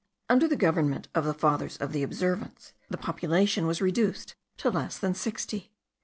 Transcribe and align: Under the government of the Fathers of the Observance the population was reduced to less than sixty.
Under 0.29 0.47
the 0.47 0.55
government 0.55 1.09
of 1.13 1.25
the 1.25 1.33
Fathers 1.35 1.77
of 1.77 1.91
the 1.93 2.01
Observance 2.01 2.73
the 2.89 2.97
population 2.97 3.67
was 3.67 3.83
reduced 3.83 4.33
to 4.57 4.71
less 4.71 4.97
than 4.97 5.13
sixty. 5.13 5.73